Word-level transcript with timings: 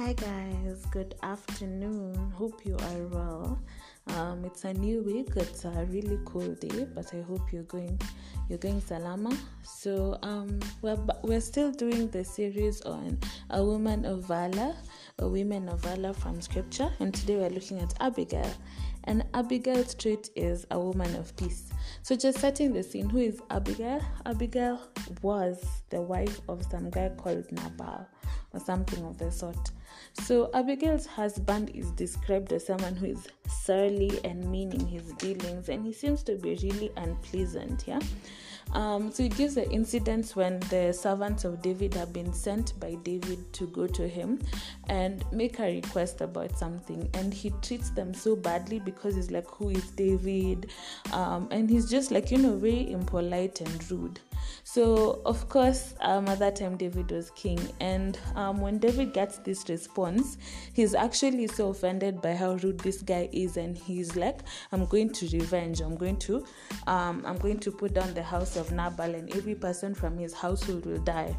Hi 0.00 0.14
guys, 0.14 0.86
good 0.90 1.14
afternoon. 1.22 2.30
Hope 2.30 2.64
you 2.64 2.74
are 2.74 3.06
well. 3.08 3.60
Um, 4.06 4.46
it's 4.46 4.64
a 4.64 4.72
new 4.72 5.02
week. 5.02 5.28
It's 5.36 5.66
a 5.66 5.86
really 5.90 6.18
cool 6.24 6.54
day, 6.54 6.86
but 6.94 7.12
I 7.12 7.20
hope 7.20 7.52
you're 7.52 7.64
going 7.64 8.00
you're 8.48 8.58
going 8.58 8.80
salama. 8.80 9.36
So 9.62 10.18
um, 10.22 10.58
we're 10.80 10.96
we're 11.22 11.42
still 11.42 11.70
doing 11.70 12.08
the 12.08 12.24
series 12.24 12.80
on 12.80 13.18
a 13.50 13.62
woman 13.62 14.06
of 14.06 14.26
valor, 14.26 14.74
a 15.18 15.28
women 15.28 15.68
of 15.68 15.80
valor 15.80 16.14
from 16.14 16.40
scripture, 16.40 16.90
and 17.00 17.12
today 17.12 17.36
we're 17.36 17.50
looking 17.50 17.78
at 17.78 17.92
Abigail. 18.00 18.50
And 19.04 19.22
Abigail's 19.34 19.94
trait 19.94 20.30
is 20.34 20.66
a 20.70 20.80
woman 20.80 21.14
of 21.14 21.36
peace. 21.36 21.68
So 22.00 22.16
just 22.16 22.38
setting 22.38 22.72
the 22.72 22.82
scene, 22.82 23.10
who 23.10 23.18
is 23.18 23.42
Abigail? 23.50 24.02
Abigail 24.24 24.80
was 25.20 25.62
the 25.90 26.00
wife 26.00 26.40
of 26.48 26.64
some 26.70 26.88
guy 26.88 27.10
called 27.18 27.52
Nabal 27.52 28.06
or 28.52 28.60
something 28.60 29.04
of 29.04 29.18
the 29.18 29.30
sort. 29.30 29.70
So 30.14 30.50
Abigail's 30.54 31.06
husband 31.06 31.70
is 31.74 31.90
described 31.92 32.52
as 32.52 32.66
someone 32.66 32.96
who 32.96 33.06
is 33.06 33.28
surly 33.48 34.20
and 34.24 34.50
mean 34.50 34.72
in 34.72 34.86
his 34.86 35.12
dealings, 35.14 35.68
and 35.68 35.84
he 35.84 35.92
seems 35.92 36.22
to 36.24 36.36
be 36.36 36.56
really 36.62 36.90
unpleasant. 36.96 37.84
Yeah. 37.86 38.00
Um, 38.72 39.10
so 39.10 39.22
it 39.22 39.36
gives 39.36 39.54
the 39.54 39.68
incidents 39.70 40.36
when 40.36 40.60
the 40.70 40.92
servants 40.92 41.44
of 41.44 41.62
David 41.62 41.94
have 41.94 42.12
been 42.12 42.32
sent 42.32 42.78
by 42.78 42.94
David 43.02 43.52
to 43.54 43.66
go 43.68 43.86
to 43.86 44.08
him 44.08 44.40
and 44.88 45.24
make 45.32 45.58
a 45.58 45.74
request 45.74 46.20
about 46.20 46.56
something, 46.58 47.08
and 47.14 47.32
he 47.32 47.52
treats 47.62 47.90
them 47.90 48.14
so 48.14 48.36
badly 48.36 48.78
because 48.78 49.16
he's 49.16 49.30
like, 49.30 49.48
"Who 49.48 49.70
is 49.70 49.90
David?" 49.90 50.70
Um, 51.12 51.48
and 51.50 51.68
he's 51.68 51.90
just 51.90 52.10
like 52.10 52.30
you 52.30 52.38
know 52.38 52.56
very 52.56 52.90
impolite 52.90 53.60
and 53.60 53.90
rude. 53.90 54.20
So, 54.64 55.20
of 55.24 55.48
course, 55.48 55.94
um, 56.00 56.28
at 56.28 56.38
that 56.38 56.56
time, 56.56 56.76
David 56.76 57.10
was 57.10 57.30
king. 57.30 57.58
And 57.80 58.18
um, 58.34 58.60
when 58.60 58.78
David 58.78 59.12
gets 59.12 59.38
this 59.38 59.68
response, 59.68 60.38
he's 60.72 60.94
actually 60.94 61.46
so 61.48 61.70
offended 61.70 62.20
by 62.20 62.34
how 62.34 62.54
rude 62.54 62.78
this 62.80 63.02
guy 63.02 63.28
is. 63.32 63.56
And 63.56 63.76
he's 63.76 64.16
like, 64.16 64.40
I'm 64.72 64.86
going 64.86 65.10
to 65.10 65.28
revenge. 65.36 65.80
I'm 65.80 65.96
going 65.96 66.18
to, 66.18 66.44
um, 66.86 67.22
I'm 67.26 67.38
going 67.38 67.58
to 67.60 67.70
put 67.70 67.94
down 67.94 68.14
the 68.14 68.22
house 68.22 68.49
of 68.56 68.72
Nabal, 68.72 69.14
and 69.14 69.34
every 69.36 69.54
person 69.54 69.94
from 69.94 70.18
his 70.18 70.34
household 70.34 70.86
will 70.86 71.02
die 71.02 71.36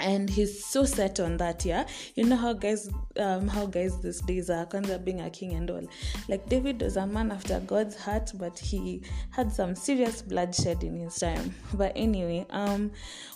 and 0.00 0.28
he's 0.28 0.64
so 0.64 0.84
set 0.84 1.20
on 1.20 1.36
that 1.36 1.64
yeah. 1.64 1.86
You 2.14 2.24
know 2.24 2.36
how 2.36 2.52
guys 2.52 2.90
um 3.18 3.48
how 3.48 3.66
guys 3.66 4.00
these 4.00 4.20
days 4.22 4.50
are 4.50 4.66
kwanza 4.66 5.02
being 5.02 5.20
a 5.20 5.30
king 5.30 5.54
and 5.54 5.70
all. 5.70 5.86
Like 6.28 6.48
david 6.48 6.80
was 6.82 6.96
a 6.96 7.06
man 7.06 7.30
after 7.30 7.60
god's 7.60 7.96
heart 7.96 8.32
but 8.34 8.58
he 8.58 9.02
had 9.30 9.52
some 9.52 9.74
serious 9.74 10.22
bloodshed 10.22 10.82
in 10.82 10.96
his 10.96 11.16
time. 11.16 11.54
But 11.74 11.92
anyway 11.94 12.46
um 12.50 12.90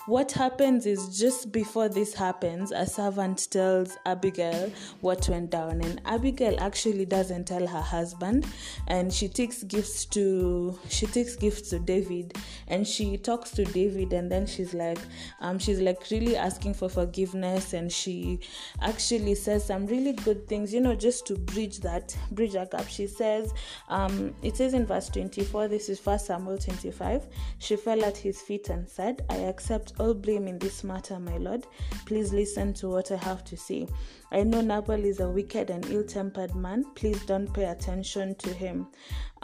what 0.07 0.33
happens 0.33 0.85
is 0.85 1.19
just 1.19 1.51
before 1.51 1.89
this 1.89 2.15
happens 2.15 2.73
a 2.73 2.87
servant 2.87 3.51
tells 3.51 3.97
abigail 4.05 4.71
what 5.01 5.29
went 5.29 5.51
down. 5.51 5.81
And 5.83 6.01
abigail 6.05 6.57
actually 6.61 7.07
doesn't 7.07 7.47
tell 7.47 7.67
her 7.67 7.81
husband. 7.81 8.47
And 8.87 9.13
she 9.13 9.29
takes 9.29 9.63
gifts 9.63 10.05
to 10.07 10.79
she 10.89 11.07
takes 11.07 11.37
gifts 11.37 11.71
to 11.71 11.79
david. 11.79 12.37
And 12.69 12.87
she 12.87 13.17
talks 13.17 13.51
to 13.53 13.65
david 13.65 14.13
and 14.13 14.31
then 14.31 14.47
she's 14.47 14.75
like 14.75 14.99
um 15.41 15.59
she's 15.59 15.81
like 15.81 15.99
really 16.11 16.37
asking 16.55 16.75
for 16.75 16.89
forgiveness 16.89 17.73
and 17.73 17.91
she 17.91 18.39
actually 18.81 19.35
says 19.35 19.65
some 19.65 19.87
really 19.87 20.13
good 20.13 20.47
things 20.49 20.73
you 20.73 20.81
know 20.81 20.95
just 20.95 21.27
to 21.27 21.35
bridge 21.37 21.81
that 21.81 22.17
bridge 22.31 22.55
a 22.55 22.67
gap 22.71 22.87
she 22.89 23.07
says 23.07 23.53
um 23.89 24.35
it 24.43 24.57
says 24.57 24.73
in 24.75 24.87
verse 24.87 25.09
24 25.09 25.69
this 25.69 25.89
is 25.89 25.99
first 25.99 26.27
samuel 26.27 26.57
25 26.57 27.27
she 27.59 27.77
fell 27.77 28.05
at 28.05 28.17
his 28.17 28.41
feet 28.41 28.69
and 28.69 28.89
said 28.89 29.25
i 29.31 29.37
accept 29.37 29.93
all 29.99 30.15
blame 30.15 30.49
in 30.49 30.59
this 30.59 30.85
matter, 30.85 31.19
my 31.19 31.37
lord. 31.37 31.67
Please 32.07 32.33
listen 32.33 32.73
to 32.75 32.89
what 32.89 33.11
I 33.11 33.17
have 33.17 33.45
to 33.45 33.57
say. 33.57 33.87
I 34.33 34.43
know 34.43 34.61
Nabal 34.61 35.05
is 35.05 35.21
a 35.21 35.29
wicked 35.29 35.71
and 35.71 35.85
ill 35.91 36.05
tempered 36.05 36.55
man. 36.55 36.85
Please 36.95 37.25
don't 37.27 37.53
pay 37.53 37.65
attention 37.65 38.35
to 38.37 38.53
him. 38.53 38.89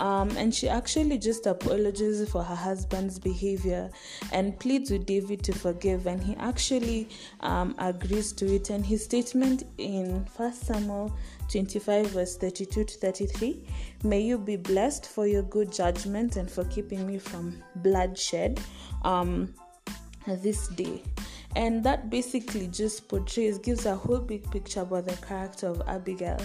Um, 0.00 0.30
and 0.38 0.54
she 0.54 0.66
actually 0.66 1.18
just 1.18 1.44
apologizes 1.44 2.30
for 2.30 2.42
her 2.42 2.54
husband's 2.54 3.18
behavior 3.18 3.90
and 4.32 4.58
pleads 4.58 4.90
with 4.90 5.04
David 5.04 5.42
to 5.44 5.52
forgive. 5.52 6.06
And 6.06 6.22
he 6.22 6.34
actually 6.36 7.10
um, 7.40 7.74
agrees 7.78 8.32
to 8.32 8.46
it. 8.54 8.70
And 8.70 8.84
his 8.84 9.04
statement 9.04 9.64
in 9.76 10.26
1 10.36 10.52
Samuel 10.54 11.14
25, 11.50 12.06
verse 12.06 12.38
32 12.38 12.84
to 12.84 12.98
33 12.98 13.62
May 14.02 14.20
you 14.22 14.38
be 14.38 14.56
blessed 14.56 15.06
for 15.06 15.26
your 15.26 15.42
good 15.42 15.70
judgment 15.70 16.36
and 16.36 16.50
for 16.50 16.64
keeping 16.64 17.06
me 17.06 17.18
from 17.18 17.62
bloodshed. 17.76 18.58
Um, 19.02 19.54
this 20.26 20.68
day 20.68 21.02
and 21.56 21.82
that 21.82 22.10
basically 22.10 22.68
just 22.68 23.08
portrays 23.08 23.58
gives 23.58 23.86
a 23.86 23.94
whole 23.94 24.18
big 24.18 24.48
picture 24.50 24.82
about 24.82 25.06
the 25.06 25.16
character 25.26 25.66
of 25.66 25.82
abigail 25.88 26.38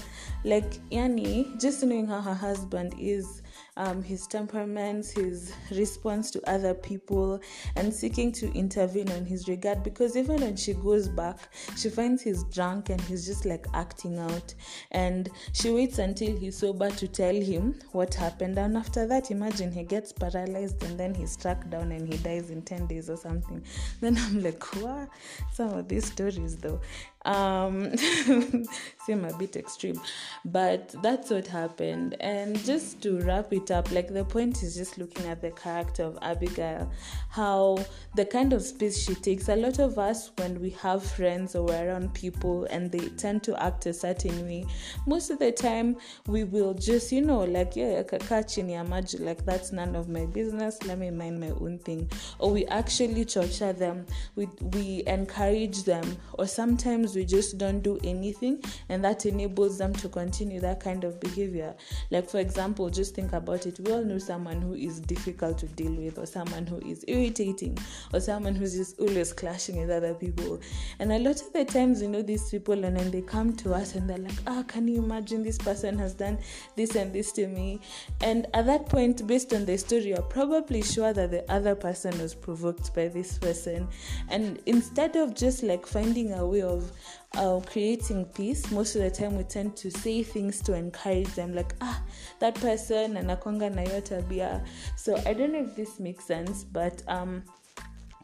like 0.44 0.80
yani 0.90 1.60
just 1.62 1.84
knowing 1.84 2.08
how 2.08 2.20
her 2.22 2.34
husband 2.34 2.94
is 2.98 3.44
um, 3.78 4.02
his 4.02 4.28
temperaments, 4.28 5.12
his 5.12 5.54
response 5.72 6.32
to 6.32 6.50
other 6.50 6.74
people, 6.74 7.40
and 7.76 7.94
seeking 7.94 8.32
to 8.34 8.52
intervene 8.54 9.12
on 9.12 9.26
his 9.26 9.48
regard. 9.48 9.84
Because 9.84 10.16
even 10.16 10.42
when 10.42 10.56
she 10.56 10.74
goes 10.74 11.08
back, 11.08 11.38
she 11.78 11.90
finds 11.90 12.22
he's 12.22 12.44
drunk 12.46 12.90
and 12.90 13.02
he's 13.02 13.26
just 13.26 13.46
like 13.46 13.66
acting 13.74 14.18
out. 14.20 14.54
And 14.92 15.30
she 15.54 15.72
waits 15.72 16.00
until 16.00 16.36
he's 16.36 16.58
sober 16.58 16.90
to 16.92 17.08
tell 17.08 17.36
him 17.36 17.80
what 17.92 18.14
happened. 18.14 18.58
And 18.58 18.78
after 18.78 19.06
that, 19.08 19.32
imagine 19.32 19.72
he 19.72 19.84
gets 19.84 20.12
paralyzed 20.12 20.84
and 20.84 21.00
then 21.00 21.14
he's 21.14 21.32
struck 21.32 21.70
down 21.70 21.92
and 21.92 22.12
he 22.12 22.18
dies 22.20 22.50
in 22.50 22.62
10 22.62 22.88
days 22.88 23.10
or 23.10 23.18
something. 23.18 23.64
Then 24.02 24.18
I'm 24.18 24.42
like, 24.44 24.64
what? 24.76 25.10
Some 25.54 25.70
of 25.70 25.88
these 25.88 26.06
stories, 26.06 26.58
though 26.58 26.80
um 27.26 27.96
seem 29.06 29.26
a 29.26 29.34
bit 29.38 29.56
extreme 29.56 30.00
but 30.46 30.94
that's 31.02 31.30
what 31.30 31.48
happened 31.48 32.16
and 32.20 32.58
just 32.64 33.02
to 33.02 33.20
wrap 33.22 33.52
it 33.52 33.72
up 33.72 33.92
like 33.92 34.14
the 34.14 34.24
point 34.24 34.62
is 34.64 34.76
just 34.76 34.98
looking 34.98 35.26
at 35.26 35.42
the 35.42 35.52
character 35.52 36.04
of 36.04 36.18
abigail 36.22 36.90
how 37.30 37.78
the 38.16 38.26
kind 38.26 38.54
of 38.54 38.62
space 38.62 38.98
she 39.04 39.16
takes 39.16 39.50
a 39.50 39.56
lot 39.56 39.80
of 39.80 39.98
us 39.98 40.32
when 40.38 40.60
we 40.62 40.70
have 40.70 41.04
friends 41.04 41.56
or 41.56 41.64
we're 41.64 41.90
around 41.90 42.14
people 42.14 42.66
and 42.66 42.92
they 42.92 43.10
tend 43.10 43.44
to 43.44 43.62
act 43.62 43.86
a 43.86 43.94
certain 43.94 44.46
way 44.46 44.66
most 45.08 45.30
of 45.30 45.40
the 45.40 45.52
time 45.52 45.96
we 46.28 46.44
will 46.44 46.74
just 46.74 47.12
you 47.12 47.22
know 47.22 47.44
like 47.44 47.76
yeah 47.76 48.04
kaka 48.04 48.46
in 48.58 48.70
your 48.70 48.84
magic. 48.84 49.20
like 49.22 49.44
that's 49.46 49.72
none 49.72 49.96
of 49.96 50.10
my 50.10 50.26
business 50.28 50.82
let 50.84 51.00
me 51.00 51.10
mind 51.10 51.40
my 51.40 51.50
own 51.62 51.80
thing 51.80 52.10
or 52.40 52.52
we 52.52 52.66
actually 52.68 53.26
torture 53.26 53.74
them 53.74 54.06
we 54.36 54.48
we 54.74 55.04
encourage 55.08 55.84
them 55.84 56.18
or 56.34 56.46
sometimes 56.46 57.15
we 57.16 57.26
just 57.26 57.58
don't 57.58 57.82
do 57.82 58.00
anything 58.04 58.62
and 58.90 59.04
that 59.04 59.26
enables 59.26 59.78
them 59.78 59.94
to 59.94 60.10
continue 60.10 60.60
that 60.60 60.80
kind 60.80 61.04
of 61.04 61.20
behavior. 61.20 61.74
Like 62.12 62.30
for 62.30 62.40
example 62.40 62.90
just 62.90 63.16
think 63.16 63.34
about 63.34 63.66
it. 63.66 63.80
We 63.80 63.92
all 63.92 64.04
know 64.04 64.18
someone 64.18 64.62
who 64.62 64.74
is 64.74 65.00
difficult 65.00 65.58
to 65.60 65.68
deal 65.68 65.94
with 65.94 66.18
or 66.18 66.26
someone 66.26 66.66
who 66.66 66.78
is 66.80 67.04
irritating 67.08 67.78
or 68.14 68.20
someone 68.20 68.56
who's 68.56 68.76
just 68.76 69.00
always 69.00 69.34
clashing 69.34 69.80
with 69.80 69.90
other 69.90 70.14
people. 70.14 70.60
And 71.00 71.12
a 71.12 71.20
lot 71.20 71.42
of 71.42 71.54
the 71.54 71.66
times 71.66 72.02
you 72.02 72.08
know 72.08 72.22
these 72.22 72.50
people 72.50 72.84
and 72.84 72.98
then 72.98 73.12
they 73.12 73.22
come 73.22 73.56
to 73.58 73.74
us 73.74 73.96
and 73.96 74.10
they're 74.10 74.18
like 74.18 74.40
ah 74.48 74.60
oh, 74.60 74.64
can 74.64 74.88
you 74.88 75.04
imagine 75.04 75.44
this 75.44 75.58
person 75.58 75.98
has 75.98 76.14
done 76.14 76.38
this 76.76 76.96
and 76.96 77.14
this 77.14 77.32
to 77.34 77.48
me? 77.48 77.80
And 78.22 78.48
at 78.54 78.66
that 78.66 78.88
point 78.88 79.26
based 79.26 79.54
on 79.54 79.66
the 79.66 79.78
story 79.78 80.10
you're 80.10 80.22
probably 80.22 80.82
sure 80.82 81.14
that 81.14 81.32
the 81.32 81.50
other 81.52 81.76
person 81.76 82.20
was 82.22 82.34
provoked 82.34 82.94
by 82.94 83.08
this 83.08 83.38
person. 83.38 83.88
And 84.30 84.60
instead 84.66 85.16
of 85.16 85.36
just 85.36 85.64
like 85.64 85.86
finding 85.86 86.34
a 86.34 86.46
way 86.46 86.62
of 86.62 86.92
uh, 87.36 87.60
creating 87.66 88.26
peace, 88.26 88.72
most 88.72 88.96
of 88.96 89.02
the 89.02 89.10
time 89.12 89.36
we 89.38 89.44
tend 89.44 89.76
to 89.78 89.92
say 89.92 90.24
things 90.24 90.62
to 90.62 90.74
encourage 90.74 91.34
them, 91.36 91.56
like, 91.56 91.76
ah, 91.82 92.02
that 92.40 92.56
person 92.56 93.18
anakwanga 93.18 93.70
na 93.70 93.82
hiyo 93.82 94.02
tabia. 94.02 94.66
So 94.96 95.16
I 95.26 95.34
don't 95.34 95.52
know 95.52 95.64
if 95.64 95.76
this 95.76 96.00
makes 96.00 96.26
sense, 96.26 96.64
but 96.64 97.04
um, 97.08 97.44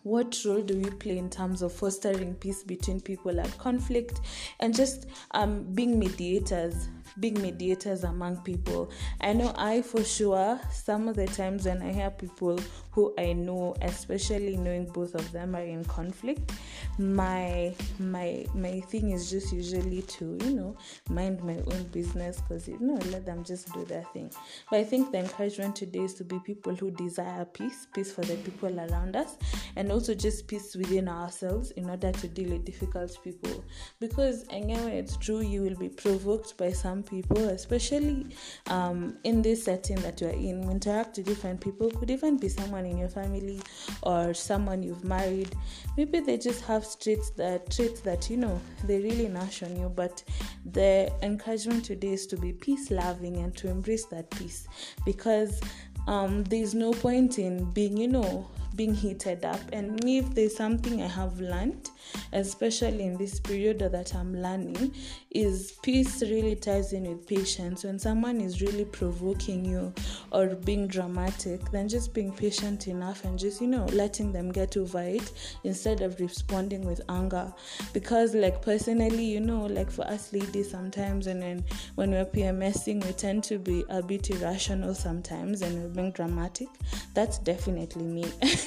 what 0.03 0.44
role 0.45 0.61
do 0.61 0.77
we 0.77 0.89
play 0.89 1.17
in 1.17 1.29
terms 1.29 1.61
of 1.61 1.71
fostering 1.71 2.33
peace 2.35 2.63
between 2.63 3.00
people 3.00 3.39
at 3.39 3.57
conflict 3.57 4.19
and 4.59 4.75
just 4.75 5.07
um, 5.31 5.63
being 5.75 6.00
mediators 6.00 6.89
being 7.19 7.41
mediators 7.41 8.03
among 8.03 8.37
people 8.37 8.89
i 9.21 9.33
know 9.33 9.53
i 9.57 9.81
for 9.81 10.03
sure 10.03 10.59
some 10.71 11.07
of 11.07 11.15
the 11.15 11.27
times 11.27 11.65
when 11.65 11.81
i 11.81 11.91
hear 11.91 12.09
people 12.09 12.57
who 12.91 13.13
I 13.17 13.31
know, 13.31 13.73
especially 13.81 14.57
knowing 14.57 14.85
both 14.85 15.15
of 15.15 15.31
them 15.31 15.55
are 15.55 15.61
in 15.63 15.85
conflict, 15.85 16.51
my 16.97 17.73
my 17.99 18.45
my 18.53 18.81
thing 18.81 19.11
is 19.11 19.31
just 19.31 19.53
usually 19.53 20.01
to 20.01 20.37
you 20.43 20.51
know 20.51 20.75
mind 21.09 21.41
my 21.41 21.55
own 21.73 21.83
business 21.93 22.41
because 22.41 22.67
you 22.67 22.77
know 22.81 22.99
let 23.09 23.25
them 23.25 23.45
just 23.45 23.71
do 23.73 23.85
their 23.85 24.03
thing. 24.11 24.29
But 24.69 24.81
I 24.81 24.83
think 24.83 25.13
the 25.13 25.19
encouragement 25.19 25.77
today 25.77 25.99
is 25.99 26.13
to 26.15 26.25
be 26.25 26.39
people 26.39 26.75
who 26.75 26.91
desire 26.91 27.45
peace, 27.45 27.87
peace 27.93 28.11
for 28.11 28.23
the 28.23 28.35
people 28.35 28.77
around 28.77 29.15
us, 29.15 29.37
and 29.77 29.91
and 29.91 29.99
also 29.99 30.13
just 30.13 30.47
peace 30.47 30.73
within 30.73 31.09
ourselves 31.09 31.71
in 31.71 31.89
order 31.89 32.13
to 32.13 32.27
deal 32.29 32.51
with 32.51 32.63
difficult 32.63 33.17
people. 33.25 33.61
Because 33.99 34.45
anyway, 34.49 34.99
it's 34.99 35.17
true 35.17 35.41
you 35.41 35.63
will 35.63 35.75
be 35.75 35.89
provoked 35.89 36.55
by 36.55 36.71
some 36.71 37.00
people, 37.03 37.50
especially 37.50 38.27
um, 38.68 39.18
in 39.24 39.42
this 39.42 39.63
setting 39.63 39.98
that 39.98 40.21
you're 40.21 40.30
in. 40.31 40.63
You 40.63 40.69
interact 40.69 41.18
with 41.18 41.25
different 41.25 41.62
people, 41.62 41.89
could 41.92 42.12
even 42.12 42.38
be 42.38 42.50
someone 42.50 42.86
in 42.86 42.98
your 42.98 43.09
family 43.09 43.62
or 44.03 44.33
someone 44.33 44.83
you've 44.83 45.03
married. 45.03 45.56
Maybe 45.98 46.19
they 46.19 46.38
just 46.38 46.63
have 46.65 46.86
traits 47.00 47.31
that 47.31 47.69
traits 47.71 48.01
that 48.01 48.30
you 48.30 48.38
know 48.38 48.59
they 48.86 49.00
really 49.00 49.27
nash 49.27 49.63
on 49.63 49.75
you. 49.75 49.89
But 49.89 50.24
the 50.65 51.12
encouragement 51.21 51.86
today 51.86 52.13
is 52.13 52.27
to 52.27 52.38
be 52.38 52.53
peace 52.53 52.92
loving 52.92 53.38
and 53.38 53.56
to 53.57 53.69
embrace 53.69 54.06
that 54.06 54.30
peace 54.31 54.68
because 55.06 55.62
um, 56.07 56.44
there's 56.45 56.74
no 56.74 56.92
point 56.92 57.39
in 57.39 57.71
being, 57.71 57.98
you 57.98 58.07
know, 58.07 58.50
being 58.75 58.94
heated 58.94 59.45
up. 59.45 59.59
And 59.71 60.03
if 60.07 60.33
there's 60.33 60.56
something 60.56 61.01
I 61.01 61.07
have 61.07 61.39
learned, 61.39 61.89
especially 62.33 63.03
in 63.03 63.18
this 63.18 63.39
period 63.39 63.79
that 63.79 64.15
I'm 64.15 64.41
learning, 64.41 64.94
is 65.31 65.73
peace 65.83 66.21
really 66.21 66.56
ties 66.56 66.94
in 66.94 67.03
with 67.03 67.27
patience. 67.27 67.83
When 67.83 68.00
someone 68.00 68.41
is 68.41 68.62
really 68.62 68.85
provoking 68.85 69.63
you 69.65 69.94
or 70.31 70.47
being 70.47 70.88
dramatic, 70.88 71.71
then 71.71 71.88
just 71.88 72.13
being 72.13 72.31
patient 72.31 72.88
enough 72.88 73.23
and 73.25 73.38
just, 73.38 73.62
you 73.62 73.68
know, 73.68 73.85
letting 73.85 74.31
them 74.31 74.51
get 74.51 74.77
over 74.77 75.01
it 75.01 75.31
instead 75.63 76.01
of 76.01 76.19
responding 76.19 76.85
with 76.85 77.01
anger. 77.09 77.53
Because, 77.94 78.33
like, 78.35 78.62
personally, 78.62 79.25
you 79.25 79.39
know, 79.39 79.65
like 79.65 79.91
for 79.91 80.03
us 80.07 80.33
ladies, 80.33 80.71
sometimes 80.71 81.27
and 81.27 81.41
then 81.41 81.63
when 81.95 82.12
we're 82.12 82.25
PMSing, 82.25 83.06
we 83.06 83.12
tend 83.13 83.44
to 83.45 83.57
be 83.57 83.83
a 83.89 84.01
bit 84.01 84.29
irrational 84.29 84.94
sometimes 84.94 85.62
and 85.62 85.81
we're 85.81 85.89
being 85.89 86.12
dramatic. 86.12 86.67
That's 87.13 87.38
definitely 87.39 88.03
me. 88.03 88.25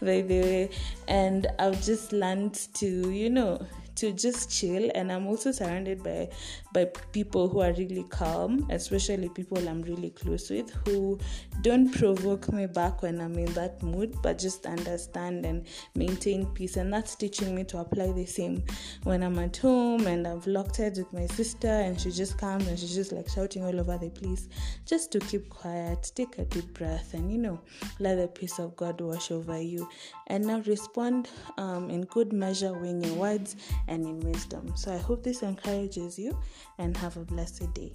by 0.00 0.22
the 0.22 0.40
way. 0.40 0.70
And 1.08 1.46
I've 1.58 1.82
just 1.82 2.12
learned 2.12 2.54
to, 2.74 3.10
you 3.10 3.30
know, 3.30 3.66
to 4.00 4.12
just 4.12 4.50
chill 4.50 4.90
and 4.94 5.12
i'm 5.12 5.26
also 5.26 5.52
surrounded 5.52 6.02
by 6.02 6.26
by 6.72 6.86
people 7.12 7.48
who 7.48 7.60
are 7.60 7.72
really 7.74 8.04
calm 8.04 8.66
especially 8.70 9.28
people 9.28 9.68
i'm 9.68 9.82
really 9.82 10.10
close 10.10 10.48
with 10.48 10.70
who 10.86 11.18
don't 11.60 11.92
provoke 11.92 12.50
me 12.52 12.66
back 12.66 13.02
when 13.02 13.20
i'm 13.20 13.36
in 13.38 13.52
that 13.52 13.82
mood 13.82 14.16
but 14.22 14.38
just 14.38 14.64
understand 14.66 15.44
and 15.44 15.66
maintain 15.94 16.46
peace. 16.46 16.76
And 16.76 16.92
that's 16.92 17.14
teaching 17.14 17.54
me 17.54 17.64
to 17.64 17.78
apply 17.78 18.12
the 18.12 18.24
same 18.24 18.62
when 19.02 19.22
i'm 19.22 19.38
at 19.38 19.56
home 19.56 20.06
and 20.06 20.26
i've 20.26 20.46
locked 20.46 20.76
heads 20.76 20.98
with 20.98 21.12
my 21.12 21.26
sister 21.26 21.68
and 21.68 22.00
she 22.00 22.10
just 22.10 22.38
comes 22.38 22.66
and 22.66 22.78
she's 22.78 22.94
just 22.94 23.12
like 23.12 23.28
shouting 23.28 23.64
all 23.64 23.78
over 23.78 23.98
the 23.98 24.08
place 24.10 24.48
just 24.86 25.12
to 25.12 25.18
keep 25.20 25.48
quiet 25.50 26.10
take 26.14 26.38
a 26.38 26.44
deep 26.46 26.72
breath 26.72 27.12
and 27.14 27.30
you 27.30 27.38
know 27.38 27.60
let 27.98 28.16
the 28.16 28.28
peace 28.28 28.58
of 28.58 28.74
god 28.76 29.00
wash 29.00 29.30
over 29.30 29.60
you. 29.60 29.88
And 30.28 30.46
now 30.46 30.60
respond 30.60 31.28
um, 31.58 31.90
in 31.90 32.02
good 32.02 32.32
measure 32.32 32.72
when 32.72 33.02
your 33.02 33.14
words 33.14 33.56
and 33.90 34.06
in 34.06 34.20
wisdom. 34.20 34.72
So 34.76 34.94
I 34.94 34.96
hope 34.96 35.22
this 35.22 35.42
encourages 35.42 36.18
you 36.18 36.38
and 36.78 36.96
have 36.96 37.16
a 37.16 37.24
blessed 37.24 37.74
day. 37.74 37.92